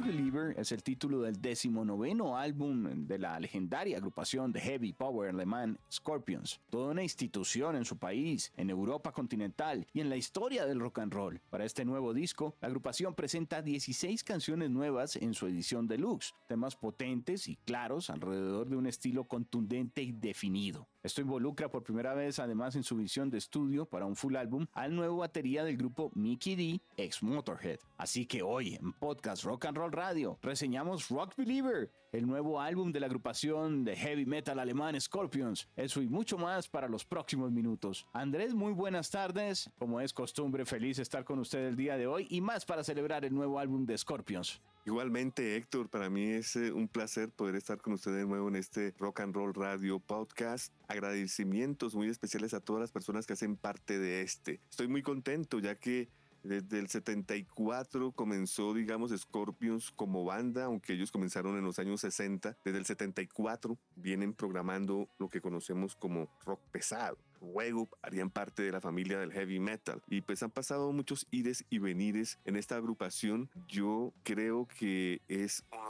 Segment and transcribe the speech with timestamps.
[0.00, 5.78] Believer es el título del decimonoveno álbum de la legendaria agrupación de heavy power alemán
[5.92, 10.80] Scorpions, toda una institución en su país, en Europa continental y en la historia del
[10.80, 11.40] rock and roll.
[11.50, 16.76] Para este nuevo disco, la agrupación presenta 16 canciones nuevas en su edición deluxe, temas
[16.76, 20.88] potentes y claros alrededor de un estilo contundente y definido.
[21.02, 24.66] Esto involucra por primera vez, además en su visión de estudio para un full álbum,
[24.72, 27.78] al nuevo batería del grupo Mickey D, ex Motorhead.
[27.96, 32.92] Así que hoy, en Podcast Rock and Roll Radio, reseñamos Rock Believer, el nuevo álbum
[32.92, 35.68] de la agrupación de heavy metal alemán Scorpions.
[35.76, 38.06] Eso y mucho más para los próximos minutos.
[38.12, 39.70] Andrés, muy buenas tardes.
[39.78, 43.24] Como es costumbre, feliz estar con usted el día de hoy y más para celebrar
[43.24, 44.60] el nuevo álbum de Scorpions.
[44.86, 48.56] Igualmente, Héctor, para mí es eh, un placer poder estar con usted de nuevo en
[48.56, 50.72] este Rock and Roll Radio Podcast.
[50.88, 54.60] Agradecimientos muy especiales a todas las personas que hacen parte de este.
[54.70, 56.08] Estoy muy contento ya que
[56.42, 62.56] desde el 74 comenzó, digamos, Scorpions como banda, aunque ellos comenzaron en los años 60.
[62.64, 68.72] Desde el 74 vienen programando lo que conocemos como rock pesado luego harían parte de
[68.72, 70.02] la familia del heavy metal.
[70.08, 73.50] Y pues han pasado muchos ires y venires en esta agrupación.
[73.68, 75.89] Yo creo que es uno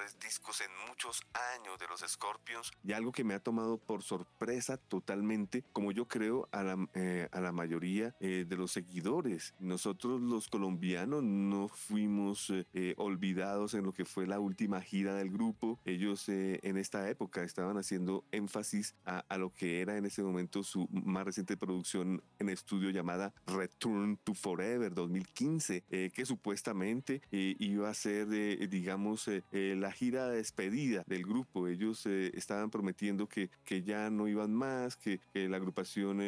[0.00, 1.22] mejores discos en muchos
[1.56, 6.06] años de los Scorpions y algo que me ha tomado por sorpresa totalmente, como yo
[6.08, 9.54] creo a la, eh, a la mayoría eh, de los seguidores.
[9.58, 15.30] Nosotros los colombianos no fuimos eh, olvidados en lo que fue la última gira del
[15.30, 15.78] grupo.
[15.84, 20.62] Ellos en esta época estaban haciendo énfasis a, a lo que era en ese momento
[20.62, 27.56] su más reciente producción en estudio llamada Return to Forever 2015, eh, que supuestamente eh,
[27.58, 31.68] iba a ser, eh, digamos, la gira de despedida del grupo.
[31.68, 36.20] Ellos estaban prometiendo que, que ya no iban más, que, la agrupación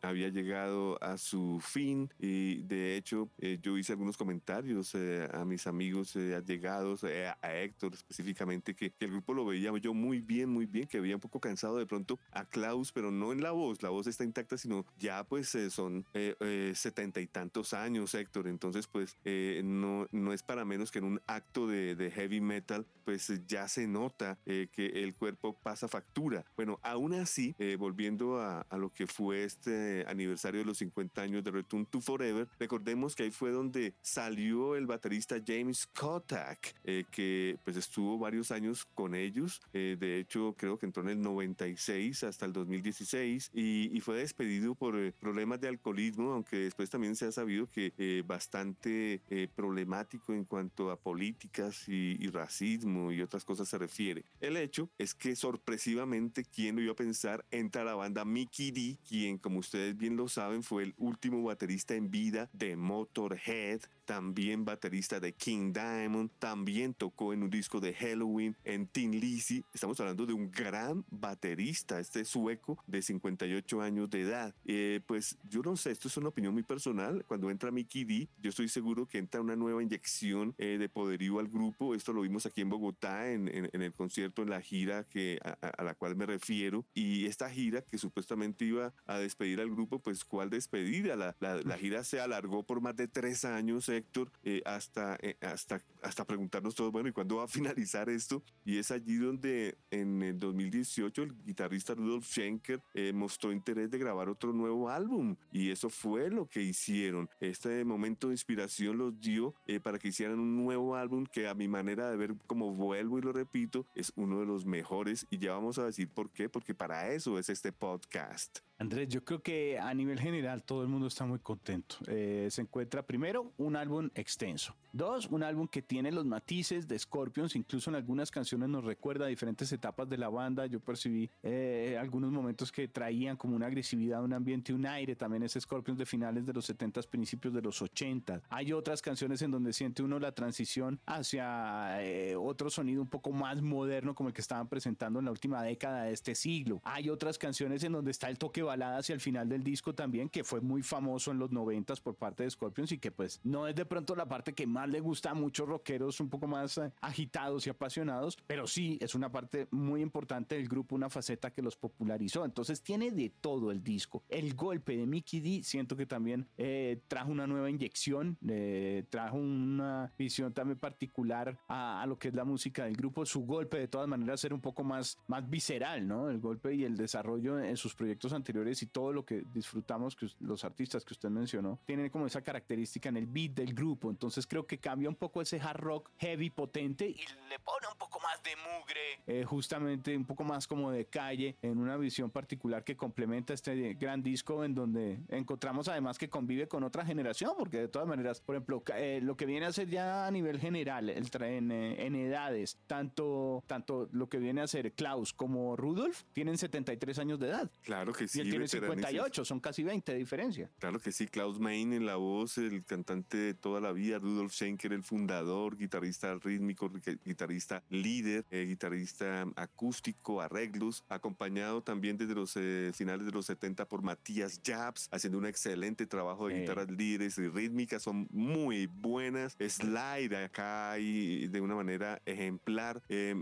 [0.00, 3.28] había llegado a su fin y de hecho
[3.60, 4.94] yo hice algunos comentarios
[5.32, 10.48] a mis amigos allegados, a Héctor específicamente, que, el grupo lo veía yo muy bien,
[10.48, 13.52] muy bien, que había un poco cansado de pronto a Klaus, pero no en la
[13.52, 17.72] voz, la voz está intacta, sino ya pues eh, son eh, eh, setenta y tantos
[17.72, 18.48] años, Héctor.
[18.48, 19.16] Entonces pues
[19.64, 23.68] no, no es para menos que en un acto de, de heavy metal pues ya
[23.68, 26.44] se nota que el cuerpo pasa factura.
[26.56, 31.44] Bueno, aún así, volviendo a, a, lo que fue este aniversario de los 50 años
[31.44, 36.74] de Return to Forever, recordemos que ahí fue donde salió el baterista James Kotak,
[37.10, 39.60] que pues estuvo varios años con ellos.
[39.72, 44.74] de hecho, creo que entró en el 96 hasta el 2016 y, y fue despedido
[44.74, 49.48] por eh, problemas de alcoholismo, aunque después también se ha sabido que eh, bastante eh,
[49.54, 54.24] problemático en cuanto a políticas y, racismo y otras cosas se refiere.
[54.40, 57.44] El hecho es que sorpresivamente, ¿quién lo iba a pensar?
[57.50, 61.94] Entra la banda Mickey D, quien como ustedes bien lo saben fue el último baterista
[61.94, 67.94] en vida de Motorhead, también baterista de King Diamond, también tocó en un disco de
[67.94, 69.64] Halloween, en Tin Lizzy.
[69.72, 74.54] Estamos hablando de un gran baterista, este sueco de 58 años de edad.
[74.64, 77.24] Eh, pues yo no sé, esto es una opinión muy personal.
[77.26, 81.38] Cuando entra Mickey D, yo estoy seguro que entra una nueva inyección eh, de poderío
[81.38, 81.94] al grupo.
[81.94, 85.94] Esto lo vimos aquí en Bogotá, en, el concierto, en la gira que, a, la
[85.94, 86.84] cual me refiero.
[86.94, 91.16] Y esta gira que supuestamente iba a despedir al grupo, pues ¿cuál despedida?
[91.16, 95.80] La, la gira se alargó por más de tres años Héctor, eh, hasta, eh, hasta,
[96.02, 98.42] hasta preguntarnos todos, bueno, ¿y cuándo va a finalizar esto?
[98.64, 103.98] Y es allí donde en el 2018 el guitarrista Rudolf Schenker eh, mostró interés de
[103.98, 107.28] grabar otro nuevo álbum y eso fue lo que hicieron.
[107.40, 111.68] Este momento de inspiración los dio para que hicieran un nuevo álbum que a mi
[111.68, 115.52] manera de ver, como vuelvo y lo repito, es uno de los mejores y ya
[115.52, 118.60] vamos a decir por qué, porque para eso es este podcast.
[118.82, 121.96] Andrés, yo creo que a nivel general todo el mundo está muy contento.
[122.08, 124.74] Eh, se encuentra primero un álbum extenso.
[124.94, 129.26] Dos, un álbum que tiene los matices de Scorpions, incluso en algunas canciones nos recuerda
[129.26, 130.66] diferentes etapas de la banda.
[130.66, 135.16] Yo percibí eh, algunos momentos que traían como una agresividad, un ambiente, un aire.
[135.16, 138.42] También es Scorpions de finales de los 70, principios de los 80.
[138.50, 143.32] Hay otras canciones en donde siente uno la transición hacia eh, otro sonido un poco
[143.32, 146.82] más moderno, como el que estaban presentando en la última década de este siglo.
[146.84, 150.28] Hay otras canciones en donde está el toque balada hacia el final del disco también,
[150.28, 153.66] que fue muy famoso en los 90 por parte de Scorpions y que pues no
[153.66, 156.78] es de pronto la parte que más le gusta a muchos rockeros un poco más
[156.78, 161.52] eh, agitados y apasionados, pero sí es una parte muy importante del grupo, una faceta
[161.52, 162.44] que los popularizó.
[162.44, 164.22] Entonces tiene de todo el disco.
[164.28, 169.36] El golpe de Mickey D siento que también eh, trajo una nueva inyección, eh, trajo
[169.36, 173.24] una visión también particular a, lo que es la música del grupo.
[173.26, 176.30] Su golpe de todas maneras era un poco más, más visceral, ¿no?
[176.30, 180.26] El golpe y el desarrollo en sus proyectos anteriores y todo lo que disfrutamos, que
[180.40, 184.10] los artistas que usted mencionó, tienen como esa característica en el beat del grupo.
[184.10, 187.98] Entonces creo que cambia un poco ese hard rock heavy potente y le pone un
[187.98, 192.30] poco más de mugre, eh, justamente un poco más como de calle, en una visión
[192.30, 197.52] particular que complementa este gran disco en donde encontramos además que convive con otra generación,
[197.56, 200.58] porque de todas maneras, por ejemplo, eh, lo que viene a ser ya a nivel
[200.58, 205.76] general, el en, eh, en edades, tanto, tanto lo que viene a ser Klaus como
[205.76, 207.70] Rudolf tienen 73 años de edad.
[207.82, 208.38] Claro que sí.
[208.38, 210.70] Y él tiene 58, son casi 20 de diferencia.
[210.78, 214.52] Claro que sí, Klaus Main en la voz, el cantante de toda la vida, Rudolf
[214.52, 216.90] Schenker, el fundador, guitarrista rítmico,
[217.24, 223.86] guitarrista líder, eh, guitarrista acústico, arreglos, acompañado también desde los eh, finales de los 70
[223.86, 229.56] por Matías Jabs, haciendo un excelente trabajo de guitarras líderes y rítmicas, son muy buenas.
[229.60, 233.02] Slide acá y de una manera ejemplar.
[233.08, 233.34] Eh,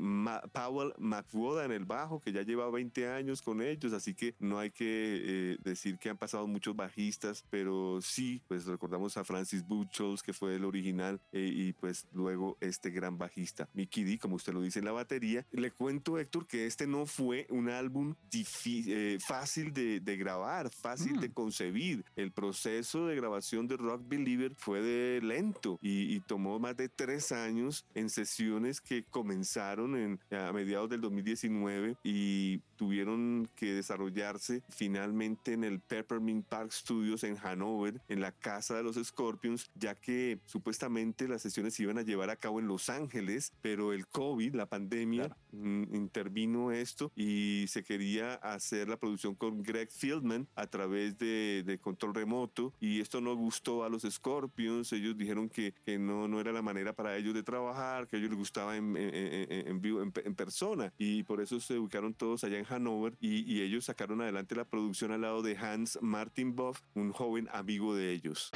[0.52, 4.58] Powell McWoda en el bajo, que ya lleva 20 años con ellos, así que no
[4.58, 9.66] hay que decir que han pasado muchos bajistas, pero sí, pues recordamos a Francis
[10.00, 14.36] Buchholz, que fue el original eh, y pues luego este gran bajista, Mickey D, como
[14.36, 15.46] usted lo dice en la batería.
[15.52, 18.14] Le cuento, Héctor, que este no fue un álbum
[18.64, 21.32] eh, fácil de, grabar, fácil de mm.
[21.32, 22.04] concebir.
[22.16, 27.32] El proceso de grabación de Rock Believer fue de lento y, tomó más de tres
[27.32, 35.52] años en sesiones que comenzaron en, a mediados del 2019 y tuvieron que desarrollarse finalmente
[35.52, 40.38] en el Peppermint Park Studios en Hanover, en la casa de los Scorpions, ya que
[40.46, 44.54] supuestamente las sesiones se iban a llevar a cabo en Los Ángeles, pero el COVID,
[44.54, 51.18] la pandemia, intervino esto y se quería hacer la producción con Greg Fieldman a través
[51.18, 56.40] de, control remoto y esto no gustó a los Scorpions, ellos dijeron que, no, no
[56.40, 58.92] era la manera para ellos de trabajar, que a ellos les gustaba en,
[59.80, 64.22] vivo, en, persona y por eso se ubicaron todos allá en Hanover y, ellos sacaron
[64.22, 68.50] adelante la producción al lado de Hans Martin Boff, un joven amigo de ellos.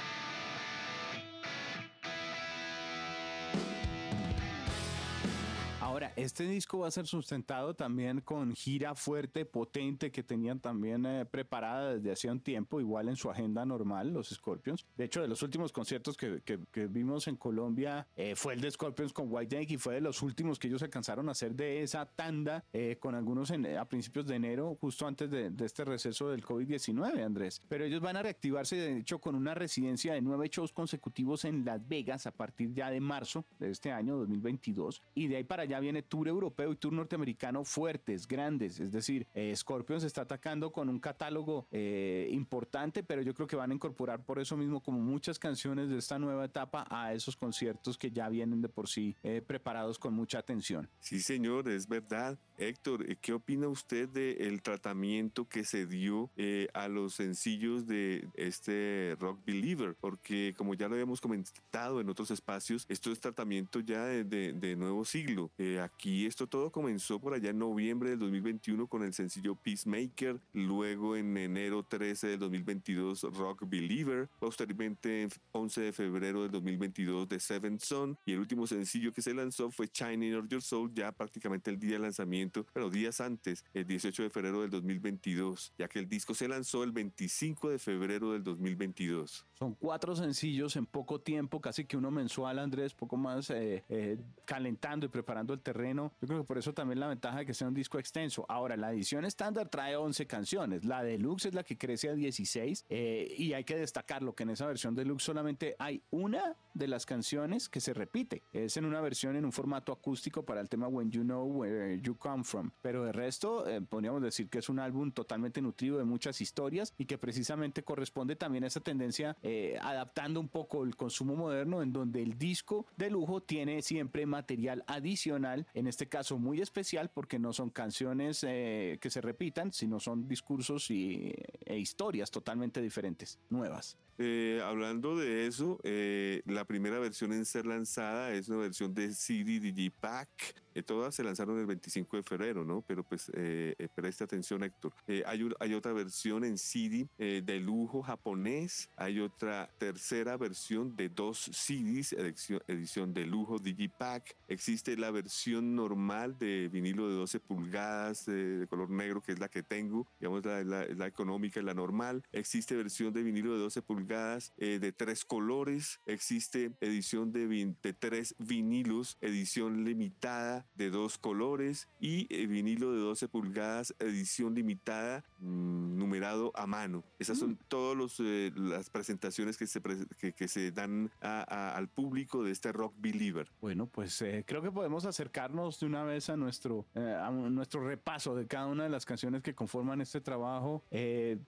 [6.05, 11.07] Ahora, este disco va a ser sustentado también con gira fuerte, potente, que tenían también
[11.07, 14.87] eh, preparada desde hacía un tiempo, igual en su agenda normal, los Scorpions.
[14.97, 18.71] De hecho, de los últimos conciertos que, que, vimos en Colombia, eh, fue el de
[18.71, 21.83] Scorpions con White Snake y fue de los últimos que ellos alcanzaron a hacer de
[21.83, 26.29] esa tanda, eh, con algunos a principios de enero, justo antes de, de este receso
[26.29, 27.63] del COVID-19, Andrés.
[27.69, 31.65] Pero ellos van a reactivarse, de hecho, con una residencia de nueve shows consecutivos en
[31.65, 35.03] Las Vegas a partir ya de marzo de este año 2022.
[35.15, 38.81] Y de ahí para allá viene tour europeo y tour norteamericano fuertes, grandes.
[38.81, 43.57] Es decir, eh, Scorpions está atacando con un catálogo eh, importante, pero yo creo que
[43.57, 47.37] van a incorporar por eso mismo como muchas canciones de esta nueva etapa a esos
[47.37, 50.89] conciertos que ya vienen de por sí eh, preparados con mucha atención.
[51.01, 52.39] Sí, señor, es verdad.
[52.57, 56.31] Héctor, ¿qué opina usted del tratamiento que se dio
[56.73, 59.97] a los sencillos de este Rock Believer?
[60.01, 65.05] Porque como ya lo habíamos comentado en otros espacios, esto es tratamiento ya de nuevo
[65.05, 65.51] siglo
[65.85, 71.17] aquí esto todo comenzó por allá en noviembre del 2021 con el sencillo Peacemaker, luego
[71.17, 77.81] en enero 13 del 2022 Rock Believer, posteriormente 11 de febrero del 2022 The Seventh
[77.83, 81.71] Son y el último sencillo que se lanzó fue Shining of Your Soul ya prácticamente
[81.71, 85.99] el día de lanzamiento, pero días antes, el 18 de febrero del 2022, ya que
[85.99, 89.47] el disco se lanzó el 25 de febrero del 2022.
[89.53, 94.19] Son cuatro sencillos en poco tiempo, casi que uno mensual, Andrés, poco más eh, eh,
[94.45, 95.74] calentando y preparando el terreno.
[96.21, 98.45] Yo creo que por eso también la ventaja de que sea un disco extenso.
[98.49, 102.87] Ahora, la edición estándar trae 11 canciones, la deluxe es la que crece a 16
[102.89, 107.07] eh, y hay que destacarlo que en esa versión deluxe solamente hay una de las
[107.07, 108.43] canciones que se repite.
[108.53, 112.01] Es en una versión en un formato acústico para el tema When You Know Where
[112.01, 112.71] You Come From.
[112.83, 116.93] Pero de resto, eh, podríamos decir que es un álbum totalmente nutrido de muchas historias
[116.99, 121.83] y que precisamente corresponde también a esa tendencia eh, adaptando un poco el consumo moderno
[121.83, 127.11] en donde el disco de lujo tiene siempre material adicional, en este caso muy especial
[127.13, 131.33] porque no son canciones eh, que se repitan, sino son discursos y,
[131.65, 133.97] e historias totalmente diferentes, nuevas.
[134.19, 139.13] Eh, hablando de eso, eh, la primera versión en ser lanzada es una versión de
[139.13, 140.64] CD Digipack.
[140.75, 142.83] Eh, todas se lanzaron el 25 de febrero, ¿no?
[142.83, 144.93] Pero pues eh, eh, preste atención, Héctor.
[145.27, 148.89] hay, hay otra versión en CD de lujo japonés.
[148.97, 154.37] Hay otra tercera versión de dos CDs, edición, edición de lujo Digipack.
[154.49, 159.49] Existe la versión normal de vinilo de 12 pulgadas de color negro, que es la
[159.49, 160.07] que tengo.
[160.21, 162.23] Digamos, la, la, la económica la normal.
[162.33, 166.01] Existe versión de vinilo de 12 pulgadas eh, de tres colores.
[166.07, 173.01] Existe edición de, de, tres vinilos, edición limitada de dos colores y eh, vinilo de
[173.01, 177.05] 12 pulgadas, edición limitada, mmm, numerado a mano.
[177.19, 177.59] Esas son mm.
[177.69, 179.81] todas eh, las presentaciones que se,
[180.19, 183.51] que, que se dan a, a, al público de este Rock Believer.
[183.61, 187.87] Bueno, pues eh, creo que podemos acercarnos de una vez a nuestro, eh, a nuestro
[187.87, 190.83] repaso de cada una de las canciones que conforman este trabajo,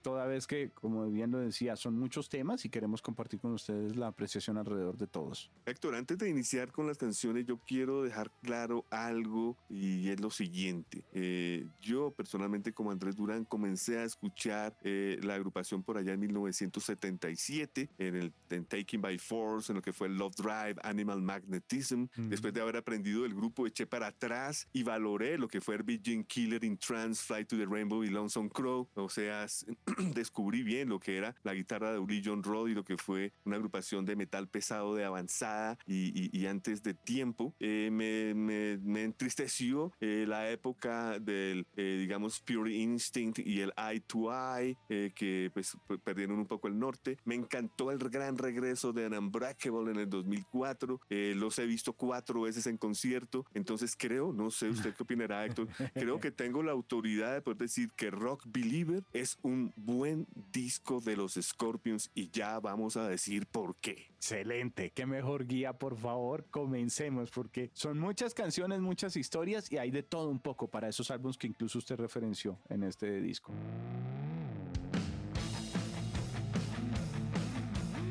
[0.01, 3.95] toda vez que, como bien lo decía, son muchos temas y queremos compartir con ustedes
[3.95, 5.51] la apreciación alrededor de todos.
[5.65, 10.29] Héctor, antes de iniciar con las canciones, yo quiero dejar claro algo y es lo
[10.29, 11.03] siguiente.
[11.13, 16.19] Eh, yo personalmente como Andrés Durán comencé a escuchar eh, la agrupación por allá en
[16.19, 22.07] 1977 en el en Taking by Force, en lo que fue Love Drive, Animal Magnetism.
[22.15, 22.29] Mm.
[22.29, 26.23] Después de haber aprendido del grupo, eché para atrás y valoré lo que fue Virgin
[26.23, 28.87] Killer in Trance, Fly to the Rainbow y Lonesome Crow.
[28.95, 29.45] O sea,
[30.13, 33.33] descubrí bien lo que era la guitarra de Uli John Rod y lo que fue
[33.45, 37.53] una agrupación de metal pesado de avanzada y, y, y antes de tiempo.
[37.59, 43.73] Eh, me, me, me, entristeció eh, la época del, eh, digamos, Pure Instinct y el
[43.77, 47.17] Eye to Eye, eh, que pues perdieron un poco el norte.
[47.25, 51.01] Me encantó el gran regreso de Unbreakable en el 2004.
[51.09, 53.45] Eh, los he visto cuatro veces en concierto.
[53.53, 57.57] Entonces creo, no sé usted qué opinará, Héctor, creo que tengo la autoridad de poder
[57.57, 63.07] decir que Rock Believer es un buen disco de los Scorpions y ya vamos a
[63.07, 64.11] decir por qué.
[64.17, 69.91] Excelente, qué mejor guía, por favor, comencemos, porque son muchas canciones, muchas historias y hay
[69.91, 73.53] de todo un poco para esos álbumes que incluso usted referenció en este disco.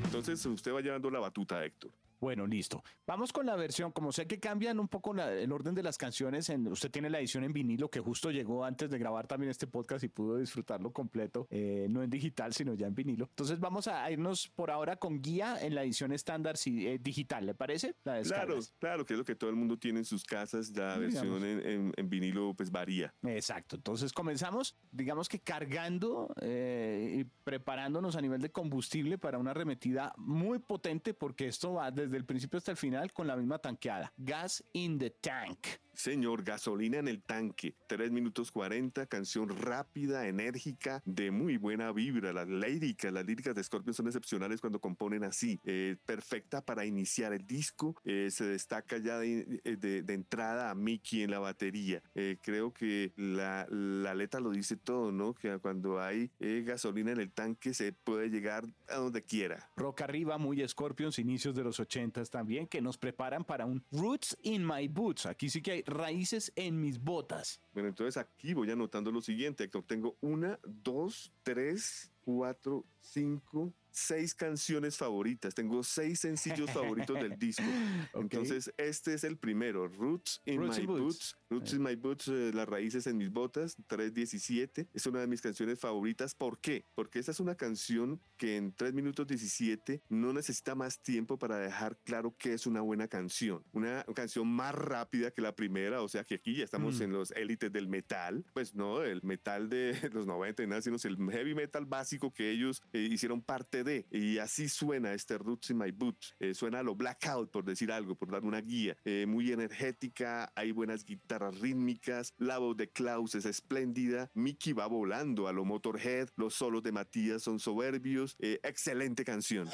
[0.05, 1.91] Entonces usted va llevando la batuta, Héctor.
[2.21, 2.83] Bueno, listo.
[3.07, 3.93] Vamos con la versión.
[3.93, 7.11] Como sé que cambian un poco la, el orden de las canciones, en, usted tiene
[7.11, 10.39] la edición en vinilo que justo llegó antes de grabar también este podcast y pudo
[10.39, 13.27] disfrutarlo completo, eh, no en digital, sino ya en vinilo.
[13.31, 17.55] Entonces vamos a irnos por ahora con guía en la edición estándar eh, digital, ¿le
[17.55, 17.95] parece?
[18.03, 20.71] claro, claro, que es lo que todo el mundo tiene en sus casas.
[20.71, 23.15] La versión en, en, en, vinilo pues varía.
[23.23, 23.77] Exacto.
[23.77, 30.15] Entonces comenzamos, digamos que cargando eh, y preparándonos a nivel de combustible para una arremetida
[30.17, 33.59] muy potente porque esto va desde desde el principio hasta el final con la misma
[33.59, 34.13] tanqueada.
[34.17, 35.67] Gas in the tank.
[35.97, 42.33] Señor, gasolina en el tanque, 3 minutos 40, canción rápida, enérgica, de muy buena vibra.
[42.33, 45.59] Las líricas, las líricas de Scorpion son excepcionales cuando componen así.
[45.65, 47.97] Eh, perfecta para iniciar el disco.
[48.05, 52.03] Eh, se destaca ya de, de, entrada a Mickey en la batería.
[52.15, 55.35] Eh, creo que la, la, letra lo dice todo, ¿no?
[55.35, 59.71] Que cuando hay eh, gasolina en el tanque se puede llegar a donde quiera.
[59.77, 64.37] Rock arriba, muy Scorpions, inicios de los 80 también, que nos preparan para un Roots
[64.43, 65.27] in My Boots.
[65.27, 67.61] Aquí sí que hay raíces en mis botas.
[67.73, 69.85] Bueno, entonces aquí voy anotando lo siguiente, Héctor.
[69.85, 75.55] Tengo una, dos, tres, cuatro, cinco, seis canciones favoritas.
[75.55, 77.65] Tengo seis sencillos favoritos del disco.
[78.13, 78.23] Okay.
[78.23, 81.01] Entonces, este es el primero, Roots in Roots My Boots.
[81.01, 81.37] Boots.
[81.51, 84.89] Roots in My Boots, eh, Las Raíces en Mis Botas, 3.17.
[84.93, 86.35] Es una de mis canciones favoritas.
[86.35, 86.85] ¿Por qué?
[86.95, 91.59] Porque esta es una canción que en 3 minutos 17 no necesita más tiempo para
[91.59, 93.63] dejar claro que es una buena canción.
[93.73, 97.03] Una canción más rápida que la primera, o sea que aquí ya estamos mm.
[97.03, 98.45] en los élites del metal.
[98.53, 102.51] Pues no, el metal de los 90 y nada, sino el heavy metal básico que
[102.51, 104.07] ellos eh, hicieron parte de.
[104.11, 106.35] Y así suena este Roots in My Boots.
[106.41, 108.97] Eh, suena a lo blackout, por decir algo, por dar una guía.
[109.05, 114.87] Eh, muy energética, hay buenas guitarras rítmicas, la voz de Klaus es espléndida, Mickey va
[114.87, 119.69] volando a lo Motorhead, los solos de Matías son soberbios, eh, excelente canción.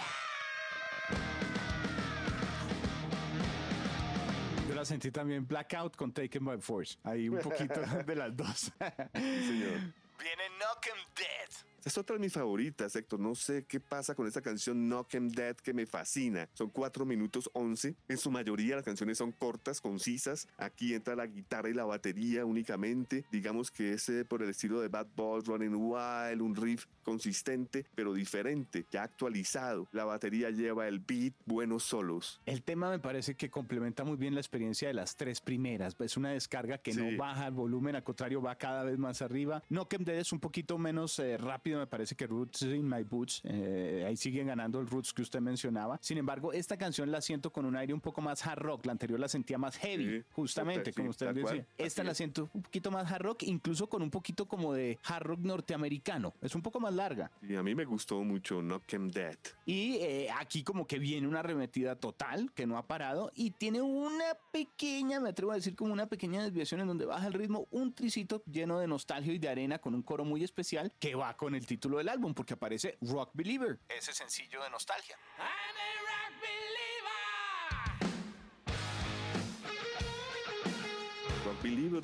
[4.68, 8.72] Yo la sentí también Blackout con Taken by Force, ahí un poquito de las dos.
[9.14, 9.80] sí, señor.
[10.18, 11.71] Viene Knock 'em Dead.
[11.84, 13.18] Es otra de mis favoritas, Héctor.
[13.18, 16.48] No sé qué pasa con esta canción Knock 'em Dead que me fascina.
[16.54, 17.96] Son 4 minutos 11.
[18.08, 20.46] En su mayoría las canciones son cortas, concisas.
[20.58, 23.24] Aquí entra la guitarra y la batería únicamente.
[23.32, 28.14] Digamos que es por el estilo de Bad Boys, Running Wild, un riff consistente pero
[28.14, 29.88] diferente, ya actualizado.
[29.90, 32.40] La batería lleva el beat, buenos solos.
[32.46, 35.96] El tema me parece que complementa muy bien la experiencia de las tres primeras.
[35.98, 39.62] Es una descarga que no baja el volumen, al contrario va cada vez más arriba.
[39.68, 43.02] Knock 'em Dead es un poquito menos eh, rápido me parece que Roots in My
[43.02, 45.98] Boots, eh, ahí siguen ganando el Roots que usted mencionaba.
[46.02, 48.92] Sin embargo, esta canción la siento con un aire un poco más hard rock, la
[48.92, 51.66] anterior la sentía más heavy, justamente, como usted decía.
[51.78, 55.24] Esta la siento un poquito más hard rock, incluso con un poquito como de hard
[55.24, 56.34] rock norteamericano.
[56.40, 57.30] Es un poco más larga.
[57.42, 59.38] Y a mí me gustó mucho Knock 'em Dead.
[59.66, 63.82] Y eh, aquí como que viene una arremetida total, que no ha parado, y tiene
[63.82, 67.66] una pequeña, me atrevo a decir como una pequeña desviación en donde baja el ritmo,
[67.70, 71.36] un tricito lleno de nostalgia y de arena con un coro muy especial que va
[71.36, 75.16] con el el título del álbum porque aparece Rock Believer, ese sencillo de nostalgia.
[75.38, 76.71] Believer,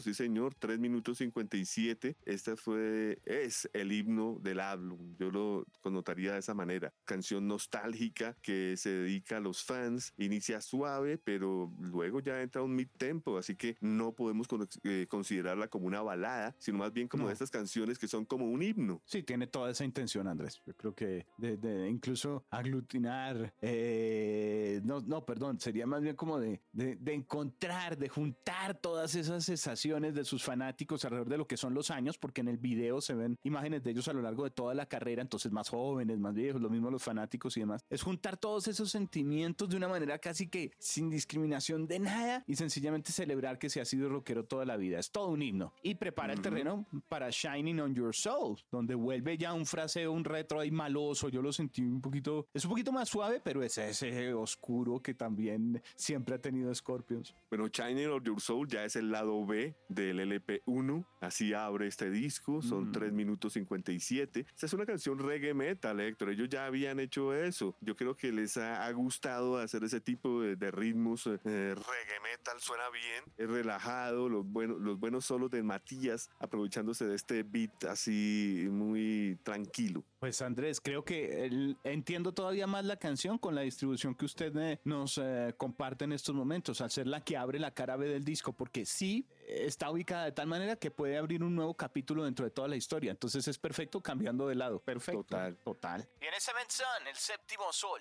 [0.01, 2.17] sí señor, 3 minutos 57.
[2.25, 5.17] Este fue, es el himno del álbum.
[5.19, 6.93] Yo lo connotaría de esa manera.
[7.05, 10.13] Canción nostálgica que se dedica a los fans.
[10.19, 14.47] Inicia suave, pero luego ya entra un mid-tempo, así que no podemos
[14.85, 18.47] eh, considerarla como una balada, sino más bien como de estas canciones que son como
[18.47, 19.03] un himno.
[19.05, 20.61] Sí, tiene toda esa intención, Andrés.
[20.67, 26.61] Yo creo que de, incluso aglutinar, eh, no, no, perdón, sería más bien como de,
[26.73, 31.73] de encontrar, de juntar todas esas sensaciones de sus fanáticos alrededor de lo que son
[31.73, 34.51] los años, porque en el video se ven imágenes de ellos a lo largo de
[34.51, 37.83] toda la carrera, entonces más jóvenes, más viejos, lo mismo los fanáticos y demás.
[37.89, 42.57] Es juntar todos esos sentimientos de una manera casi que sin discriminación de nada y
[42.57, 44.99] sencillamente celebrar que se ha sido rockero toda la vida.
[44.99, 45.73] Es todo un himno.
[45.83, 50.25] Y prepara el terreno para Shining on Your Soul, donde vuelve ya un fraseo, un
[50.25, 51.31] retro ahí maloso.
[51.31, 55.15] Yo lo sentí un poquito, es un poquito más suave, pero es ese oscuro que
[55.15, 57.35] también siempre ha tenido Scorpions.
[57.49, 61.07] Bueno, Shining on Your Soul ya es el lado B del LP1.
[61.21, 64.47] Así abre este disco, son 3 minutos 57.
[64.49, 66.31] Esta es una canción reggae metal, Héctor.
[66.31, 67.77] Ellos ya habían hecho eso.
[67.81, 71.27] Yo creo que les ha, gustado hacer ese tipo de, ritmos.
[71.27, 77.07] Eh, reggae metal suena bien, es relajado, los, buenos los buenos solos de Matías, aprovechándose
[77.07, 80.05] de este beat así muy tranquilo.
[80.19, 84.81] Pues Andrés, creo que entiendo todavía más la canción con la distribución que usted eh,
[84.85, 88.25] nos eh, comparte en estos momentos, al ser la que abre la cara B del
[88.25, 92.45] disco, porque sí está ubicada de tal manera que puede abrir un nuevo capítulo dentro
[92.45, 93.11] de toda la historia.
[93.11, 94.81] Entonces es perfecto cambiando de lado.
[94.81, 95.23] Perfecto.
[95.25, 95.57] Total.
[95.57, 96.09] Total.
[96.21, 98.01] Y en ese Sun, el séptimo sol.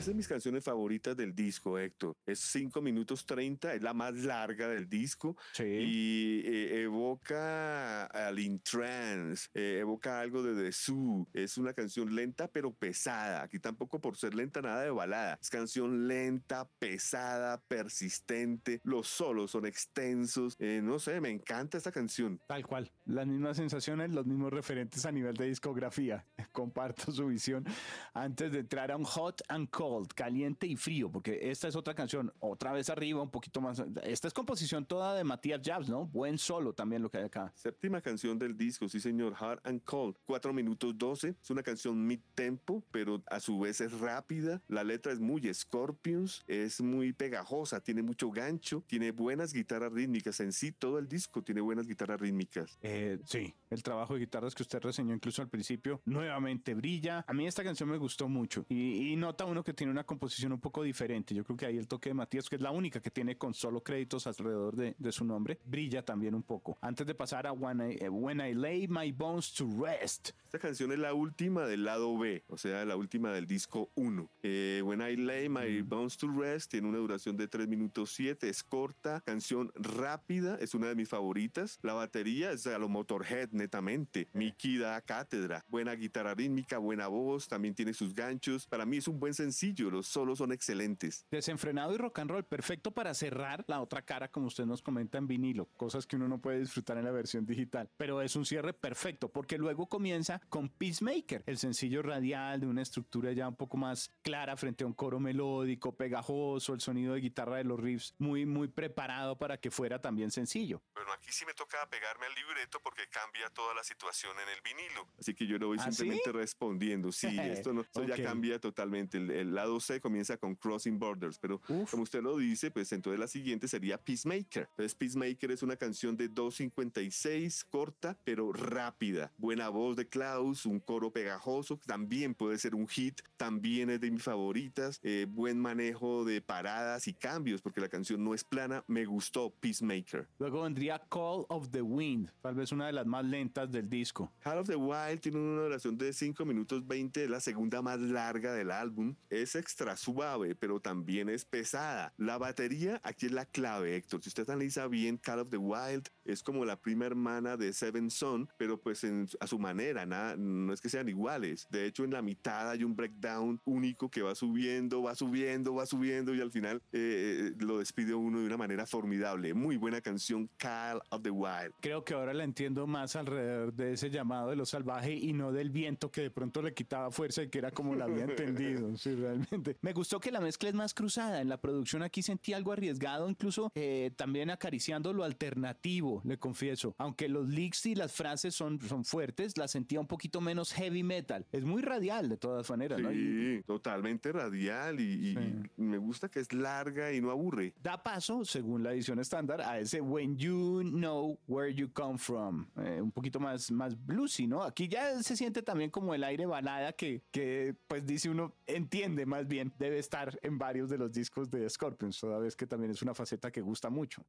[0.00, 2.16] Es de mis canciones favoritas del disco, Héctor.
[2.24, 5.36] Es 5 minutos 30, es la más larga del disco.
[5.52, 5.64] Sí.
[5.64, 11.28] Y eh, evoca al Intrance, eh, evoca algo de The Zoo.
[11.34, 13.42] Es una canción lenta pero pesada.
[13.42, 15.38] Aquí tampoco por ser lenta nada de balada.
[15.38, 18.80] Es canción lenta, pesada, persistente.
[18.84, 20.56] Los solos son extensos.
[20.58, 22.40] Eh, no sé, me encanta esta canción.
[22.46, 22.90] Tal cual.
[23.04, 26.24] Las mismas sensaciones, los mismos referentes a nivel de discografía.
[26.52, 27.66] Comparto su visión.
[28.14, 31.94] Antes de entrar a un Hot and Cold caliente y frío, porque esta es otra
[31.94, 33.82] canción, otra vez arriba, un poquito más.
[34.02, 36.06] Esta es composición toda de Matías Jabs, ¿no?
[36.06, 37.52] Buen solo también lo que hay acá.
[37.54, 41.36] Séptima canción del disco, sí señor, Hard and Cold, 4 minutos 12.
[41.42, 44.62] Es una canción mid-tempo, pero a su vez es rápida.
[44.68, 50.40] La letra es muy Scorpions, es muy pegajosa, tiene mucho gancho, tiene buenas guitarras rítmicas.
[50.40, 52.78] En sí, todo el disco tiene buenas guitarras rítmicas.
[52.82, 57.24] Eh, sí, el trabajo de guitarras que usted reseñó incluso al principio, nuevamente brilla.
[57.26, 60.52] A mí esta canción me gustó mucho y, y nota uno que tiene una composición
[60.52, 61.34] un poco diferente.
[61.34, 63.54] Yo creo que ahí el toque de Matías, que es la única que tiene con
[63.54, 66.76] solo créditos alrededor de, su nombre, brilla también un poco.
[66.82, 70.32] Antes de pasar a When I, eh, When I Lay My Bones to Rest.
[70.44, 74.28] Esta canción es la última del lado B, o sea, la última del disco 1.
[74.42, 75.80] Eh, When I Lay My.
[75.80, 80.74] Bones to Rest tiene una duración de 3 minutos 7, es corta, canción rápida, es
[80.74, 81.78] una de mis favoritas.
[81.80, 84.28] La batería es a lo Motorhead netamente.
[84.34, 88.66] Mickey da cátedra, buena guitarra rítmica, buena voz, también tiene sus ganchos.
[88.66, 91.26] Para mí es un buen sencillo sencillo, los solos son excelentes.
[91.30, 95.18] Desenfrenado y rock and roll, perfecto para cerrar la otra cara, como usted nos comenta
[95.18, 97.88] en vinilo, cosas que uno no puede disfrutar en la versión digital.
[97.96, 102.82] Pero es un cierre perfecto, porque luego comienza con Peacemaker, el sencillo radial de una
[102.82, 107.20] estructura ya un poco más clara frente a un coro melódico, pegajoso, el sonido de
[107.20, 110.82] guitarra de los riffs muy, muy preparado para que fuera también sencillo.
[110.94, 114.60] Bueno, aquí sí me toca pegarme al libreto porque cambia toda la situación en el
[114.62, 115.06] vinilo.
[115.18, 117.12] Así que yo lo voy ¿Ah, simplemente respondiendo.
[117.12, 118.22] Sí, esto, no, esto ya Ok.
[118.22, 119.18] cambia totalmente.
[119.18, 121.90] El, el lado C comienza con Crossing Borders, pero Uf.
[121.90, 124.68] como usted lo dice, pues entonces la siguiente sería Peacemaker.
[124.70, 129.32] Entonces Peacemaker es una canción de 2.56, corta, pero rápida.
[129.36, 134.10] Buena voz de Klaus, un coro pegajoso, también puede ser un hit, también es de
[134.10, 134.98] mis favoritas.
[135.02, 138.82] eh, buen manejo de paradas y cambios, porque la canción no es plana.
[138.86, 140.26] Me gustó Peacemaker.
[140.38, 144.32] Luego vendría Call of the Wind, tal vez una de las más lentas del disco.
[144.40, 148.00] Call of the Wild tiene una duración de 5 minutos 20, es la segunda más
[148.00, 149.14] larga del álbum.
[149.28, 152.12] Es extra suave, pero también es pesada.
[152.16, 154.22] La batería aquí es la clave, Héctor.
[154.22, 158.10] Si usted analiza bien, Call of the Wild es como la prima hermana de Seven
[158.10, 161.66] Son, pero pues en- a su manera, nada, no es que sean iguales.
[161.70, 165.86] De hecho, en la mitad hay un breakdown único que va subiendo, va subiendo, va
[165.86, 169.54] subiendo y al final eh, lo despide uno de una manera formidable.
[169.54, 171.72] Muy buena canción, Call of the Wild.
[171.80, 175.52] Creo que ahora la entiendo más alrededor de ese llamado de lo salvaje y no
[175.52, 178.96] del viento que de pronto le quitaba fuerza y que era como la había entendido.
[178.96, 179.39] Sí, realmente.
[179.82, 181.40] Me gustó que la mezcla es más cruzada.
[181.40, 186.94] En la producción aquí sentí algo arriesgado, incluso eh, también acariciando lo alternativo, le confieso.
[186.98, 191.02] Aunque los leaks y las frases son, son fuertes, la sentía un poquito menos heavy
[191.02, 191.46] metal.
[191.52, 193.10] Es muy radial de todas maneras, ¿no?
[193.12, 195.70] Y Sí, totalmente radial y, y- Sí.
[195.78, 197.74] y me gusta que es larga y no aburre.
[197.82, 202.66] da paso, según la edición estándar, a ese When You Know Where You Come From.
[202.84, 204.62] Eh, un poquito más, más bluesy, ¿no?
[204.62, 209.26] Aquí ya se siente también como el aire balada que, que, pues dice uno, entiende
[209.30, 212.90] más bien, debe estar en varios de los discos de Scorpions, toda vez que también
[212.90, 214.26] es una faceta que gusta mucho.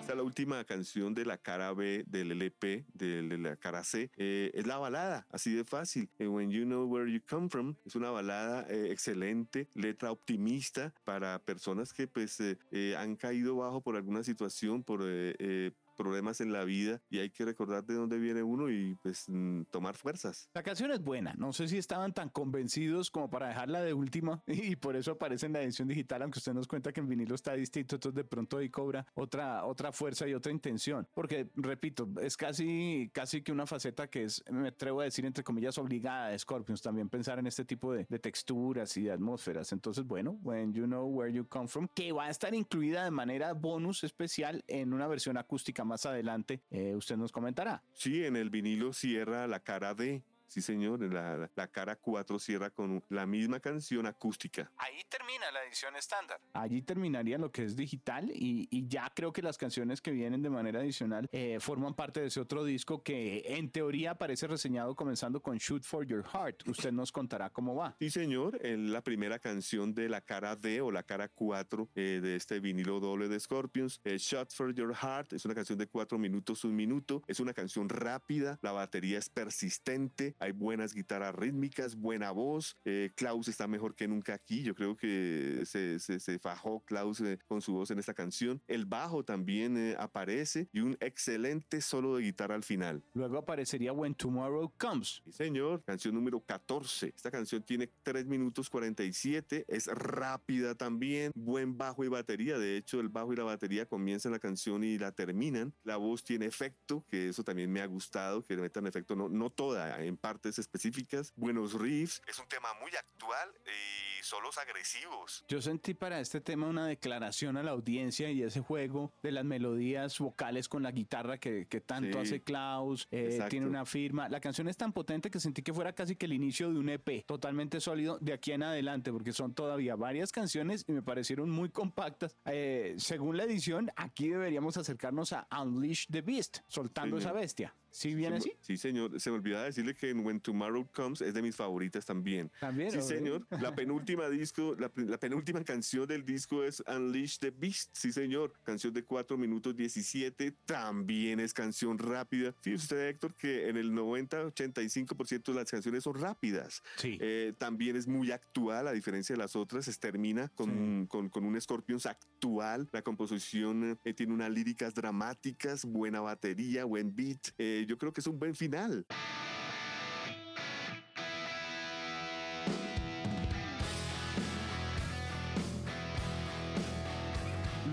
[0.00, 4.10] Esta es la última canción de la cara B del LP, de, la cara C.
[4.16, 6.10] Eh, es la balada, así de fácil.
[6.18, 10.92] Eh, When You Know Where You Come From es una balada eh, excelente, letra optimista
[11.04, 16.40] para personas que pues eh, eh, han caído bajo por alguna situación, por eh, problemas
[16.40, 19.96] en la vida y hay que recordar de dónde viene uno y pues mm, tomar
[19.96, 20.48] fuerzas.
[20.54, 24.42] La canción es buena, no sé si estaban tan convencidos como para dejarla de última
[24.46, 27.34] y por eso aparece en la edición digital, aunque usted nos cuenta que en vinilo
[27.34, 32.08] está distinto, entonces de pronto ahí cobra otra, otra fuerza y otra intención, porque repito,
[32.20, 36.28] es casi, casi que una faceta que es, me atrevo a decir entre comillas, obligada
[36.28, 40.38] de Scorpions, también pensar en este tipo de, de texturas y de atmósferas, entonces bueno,
[40.42, 44.04] When You Know Where You Come From, que va a estar incluida de manera bonus
[44.04, 47.82] especial en una versión acústica más adelante, eh, usted nos comentará.
[47.92, 50.22] Sí, en el vinilo cierra la cara D.
[50.52, 54.70] Sí, señor, la, la- cara 4 cierra con la misma canción acústica.
[54.76, 56.38] Ahí termina la edición estándar.
[56.52, 60.42] Allí terminaría lo que es digital y, y ya creo que las canciones que vienen
[60.42, 64.94] de manera adicional eh, forman parte de ese otro disco que en teoría aparece reseñado
[64.94, 66.68] comenzando con Shoot for Your Heart.
[66.68, 67.96] Usted nos contará cómo va.
[67.98, 72.20] Sí, señor, en la primera canción de la cara D o la cara 4 eh,
[72.22, 74.02] de este vinilo doble de Scorpions.
[74.04, 77.22] eh, Shot for Your Heart es una canción de 4 minutos, un minuto.
[77.26, 82.76] Es una canción rápida, la batería es persistente, hay buenas guitarras rítmicas, buena voz.
[82.84, 84.62] eh, Klaus está mejor que nunca aquí.
[84.62, 88.60] Yo creo que se, se- se fajó Klaus eh, con su voz en esta canción.
[88.66, 93.02] El bajo también eh, aparece y un excelente solo de guitarra al final.
[93.14, 95.22] Luego aparecería When Tomorrow Comes.
[95.26, 95.82] Sí, señor.
[95.84, 97.12] Canción número 14.
[97.14, 99.64] Esta canción tiene 3 minutos 47.
[99.68, 101.32] Es rápida también.
[101.34, 102.58] Buen bajo y batería.
[102.58, 105.72] De hecho, el bajo y la batería comienzan la canción y la terminan.
[105.84, 109.28] La voz tiene efecto, que eso también me ha gustado, que le metan efecto, no,
[109.28, 111.30] no toda, en partes específicas.
[111.36, 112.22] Buenos riffs.
[112.26, 115.44] Es un tema muy actual y solos agresivos.
[115.46, 119.44] Yo sentí para este tema una declaración a la audiencia y ese juego de las
[119.44, 122.18] melodías vocales con la guitarra que, que tanto Sí.
[122.28, 124.30] hace Klaus, eh, tiene una firma.
[124.30, 126.88] La canción es tan potente que sentí que fuera casi que el inicio de un
[126.88, 131.50] EP, totalmente sólido de aquí en adelante, porque son todavía varias canciones y me parecieron
[131.50, 132.34] muy compactas.
[132.46, 137.32] Eh, según la edición, aquí deberíamos acercarnos a Unleash the Beast, soltando Señor.
[137.32, 137.74] esa bestia.
[137.94, 138.58] ¿Sí viene Sí, así?
[138.62, 139.20] Sí, señor.
[139.20, 142.50] Se me olvidaba decirle que en When Tomorrow Comes es de mis favoritas también.
[142.60, 142.90] También.
[142.90, 143.46] Sí, señor.
[143.50, 147.90] La penúltima disco, la, la, penúltima canción del disco es Unleash the Beast.
[147.92, 148.52] Sí, señor.
[148.62, 150.52] Canción de 4 minutos 17.
[150.64, 152.54] También es canción rápida.
[152.60, 156.82] Fíjese usted, Héctor, que en el 90-85% de las canciones son rápidas.
[156.96, 157.18] Sí.
[157.20, 159.84] Eh, también es muy actual, a diferencia de las otras.
[159.84, 161.08] Se termina con, sí.
[161.08, 162.88] con, con, un Scorpions actual.
[162.92, 167.48] La composición eh, tiene unas líricas dramáticas, buena batería, buen beat.
[167.58, 169.06] Eh, yo creo que es un buen final.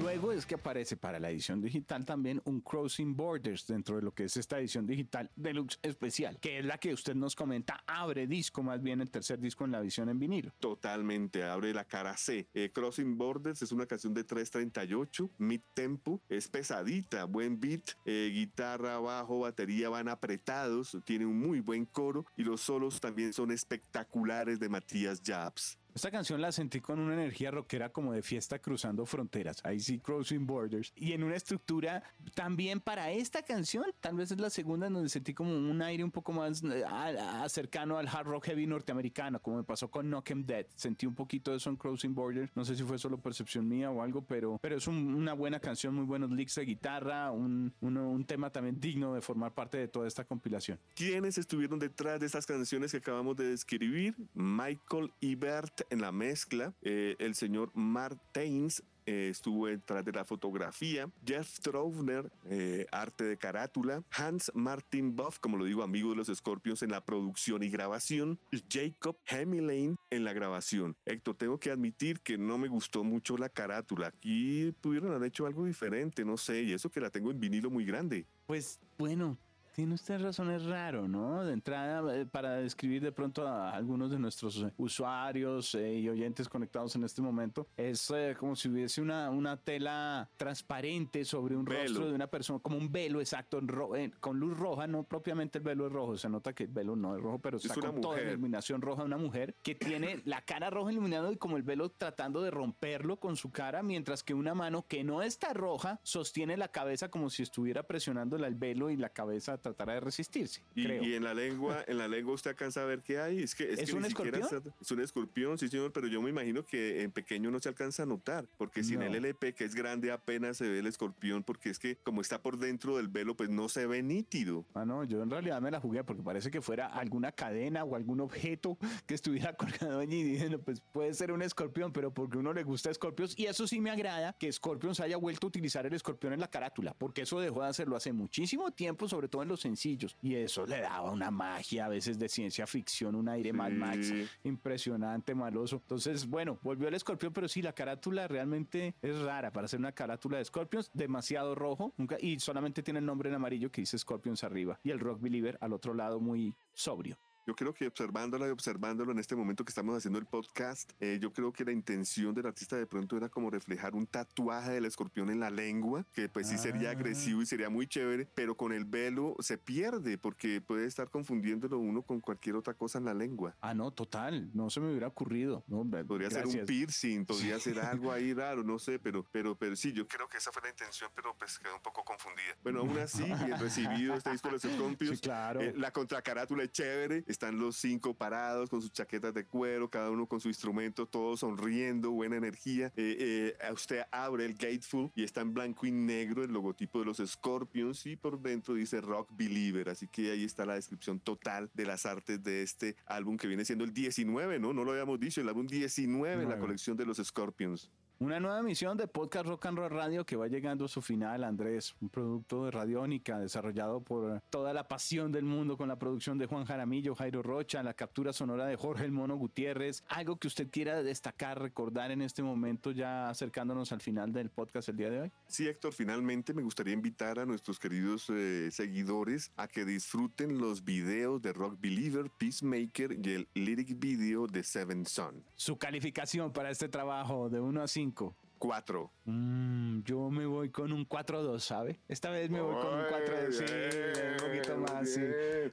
[0.10, 4.12] Luego es que aparece para la edición digital también un Crossing Borders dentro de lo
[4.12, 8.26] que es esta edición digital deluxe especial, que es la que usted nos comenta, abre
[8.26, 10.52] disco más bien el tercer disco en la visión en vinilo.
[10.60, 12.48] Totalmente, abre la cara C.
[12.56, 18.32] Eh, Crossing Borders es una canción de 338, mid tempo, es pesadita, buen beat, eh,
[18.34, 23.52] guitarra, bajo, batería van apretados, tiene un muy buen coro y los solos también son
[23.52, 25.79] espectaculares de Matías Jabs.
[25.96, 30.00] Esta canción la sentí con una energía rockera como de fiesta cruzando fronteras, ahí sí,
[30.00, 32.04] Crossing Borders, y en una estructura
[32.36, 36.04] también para esta canción, tal vez es la segunda en donde sentí como un aire
[36.04, 40.08] un poco más a, a, cercano al hard rock heavy norteamericano, como me pasó con
[40.08, 42.98] Knock 'em Dead, sentí un poquito de eso en Crossing Borders, no sé si fue
[43.00, 46.56] solo percepción mía o algo, pero, pero es un, una buena canción, muy buenos licks
[46.56, 50.78] de guitarra, un, un, tema también digno de formar parte de toda esta compilación.
[50.94, 54.16] ¿Quiénes estuvieron detrás de estas canciones que acabamos de describir?
[54.34, 61.10] Michael Ibert en la mezcla, eh, el señor Martins eh, estuvo detrás de la fotografía,
[61.26, 66.28] Jeff Trovner, eh, arte de carátula, Hans Martin Buff, como lo digo, amigo de los
[66.28, 68.40] Scorpions en la producción y grabación,
[68.70, 70.96] Jacob Hemilane en la grabación.
[71.06, 74.08] Héctor, tengo que admitir que no me gustó mucho la carátula.
[74.08, 77.72] Aquí pudieron haber hecho algo diferente, no sé, y eso que la tengo en vinilo
[77.72, 78.28] muy grande.
[78.46, 79.40] Pues bueno,
[79.80, 81.46] tiene usted razón, es raro, ¿no?
[81.46, 86.50] De entrada, eh, para describir de pronto a algunos de nuestros usuarios eh, y oyentes
[86.50, 91.64] conectados en este momento, es eh, como si hubiese una, una tela transparente sobre un
[91.64, 91.84] Velo.
[91.84, 93.62] rostro de una persona, como un velo exacto,
[93.96, 96.98] en con luz roja, no propiamente el velo es rojo, se nota que el velo
[96.98, 99.76] no es rojo, pero está una con toda la iluminación roja de una mujer que
[99.76, 103.82] tiene la cara roja iluminada y como el velo tratando de romperlo con su cara,
[103.82, 108.46] mientras que una mano que no está roja sostiene la cabeza como si estuviera presionándola
[108.48, 110.62] el velo y la cabeza tratara de resistirse.
[110.76, 111.04] Y, creo.
[111.04, 113.44] y en la lengua, en la lengua usted alcanza a ver qué hay.
[113.44, 114.42] Es que es, ¿Es que un escorpión?
[114.44, 117.70] está- es un escorpión, sí señor, pero yo me imagino que en pequeño no se
[117.70, 119.06] alcanza a notar, porque si en No.
[119.08, 122.42] el LP que es grande apenas se ve el escorpión, porque es que como está
[122.42, 124.66] por dentro del velo, pues no se ve nítido.
[124.74, 127.96] Ah, no, yo en realidad me la jugué porque parece que fuera alguna cadena o
[127.96, 130.20] algún objeto que estuviera colgado allí.
[130.20, 133.38] Y dije, no, pues puede ser un escorpión, pero porque uno le gusta Scorpions.
[133.38, 136.50] Y eso sí me agrada que Scorpions haya vuelto a utilizar el escorpión en la
[136.50, 140.16] carátula, porque eso dejó de hacerlo hace muchísimo tiempo, sobre todo en los sencillos.
[140.22, 144.08] Y eso le daba una magia, a veces de ciencia ficción, un aire Mad Max
[144.08, 144.28] Sí.
[144.44, 145.78] impresionante, maloso.
[145.78, 149.92] Entonces, bueno, volvió el escorpión, pero sí, la carátula realmente es rara para hacer una
[149.92, 153.98] carátula de Scorpions, demasiado rojo, nunca, y solamente tiene el nombre en amarillo que dice
[153.98, 157.18] Scorpions arriba, y el Rock Believer al otro lado muy sobrio.
[157.50, 161.18] Yo creo que observándolo y observándolo en este momento que estamos haciendo el podcast, eh,
[161.20, 164.86] yo creo que la intención del artista de pronto era como reflejar un tatuaje del
[164.86, 166.92] escorpión en la lengua, que pues sí sería Ah.
[166.92, 171.80] agresivo y sería muy chévere, pero con el velo se pierde porque puede estar confundiéndolo
[171.80, 173.58] uno con cualquier otra cosa en la lengua.
[173.62, 175.64] Ah, no, total, no se me hubiera ocurrido.
[175.66, 176.68] No, Podría ser un gracias.
[176.68, 180.38] piercing, podría ser algo ahí raro, no sé, pero, pero, pero sí, yo creo que
[180.38, 182.54] esa fue la intención, pero pues quedó un poco confundida.
[182.62, 185.16] Bueno, aún así, bien recibido este disco de los Scorpions.
[185.18, 185.62] Sí, claro.
[185.62, 190.12] Eh, la contracarátula es chévere, están los cinco parados con sus chaquetas de cuero, cada
[190.12, 192.88] uno con su instrumento, todos sonriendo, buena energía.
[192.98, 197.06] Eh, eh, usted abre el Gateful y está en blanco y negro el logotipo de
[197.06, 201.72] los Scorpions y por dentro dice Rock Believer, así que ahí está la descripción total
[201.74, 204.74] de las artes de este álbum que viene siendo el 19, ¿no?
[204.74, 207.90] No lo habíamos dicho, el álbum 19 en la colección de los Scorpions.
[208.22, 211.42] Una nueva emisión de Podcast Rock and Roll Radio que va llegando a su final,
[211.42, 216.38] Andrés, un producto de Radiónica desarrollado por toda la pasión del mundo con la producción
[216.38, 220.04] de Juan Jaramillo, Jairo Rocha, la captura sonora de Jorge El Mono Gutiérrez.
[220.10, 224.90] Algo que usted quiera destacar, recordar en este momento ya acercándonos al final del podcast
[224.90, 225.32] el día de hoy.
[225.48, 230.84] Sí, Héctor, finalmente me gustaría invitar a nuestros queridos eh, seguidores a que disfruten los
[230.84, 235.42] videos de Rock Believer, Peacemaker y el lyric video de Seven Son.
[235.56, 238.09] Su calificación para este trabajo de 1 a 5.
[238.12, 238.34] 5.
[238.60, 239.12] 4.
[239.26, 242.00] Mm, yo me voy con un 4-2, ¿sabe?
[242.08, 245.22] Esta vez me voy con un 4 sí, un poquito más, sí.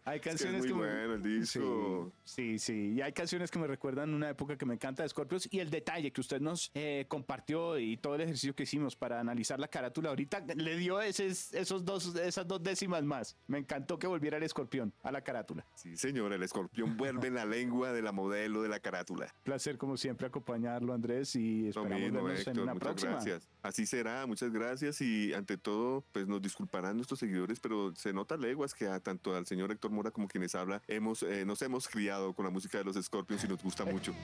[0.05, 2.13] hay Es que canciones es que, muy me- bueno el disco.
[2.25, 2.93] Sí, sí, sí.
[2.95, 5.69] Y hay canciones que me recuerdan una época que me encanta de Scorpions y el
[5.71, 9.69] detalle que usted nos eh, compartió y todo el ejercicio que hicimos para analizar la
[9.69, 13.37] carátula ahorita le dio ese, esos dos, esas dos décimas más.
[13.49, 15.67] Me encantó que volviera el escorpión a la carátula.
[15.75, 19.35] Sí, señor, el escorpión vuelve en la lengua de la modelo de la carátula.
[19.43, 23.13] Placer como siempre acompañarlo Andrés y esperamos vernos en una muchas próxima.
[23.13, 23.49] gracias.
[23.63, 28.37] Así será, muchas gracias y ante todo, pues nos disculparán nuestros seguidores, pero se nota
[28.37, 31.89] leguas que a tanto al señor Héctor Mora como quienes habla, hemos, eh, nos hemos
[31.89, 34.15] criado con la música de los Scorpions y nos gusta mucho.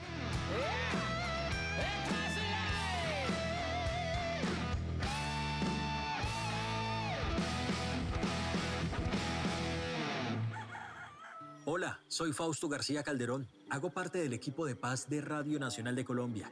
[11.65, 13.47] Hola, soy Fausto García Calderón.
[13.69, 16.51] Hago parte del equipo de paz de Radio Nacional de Colombia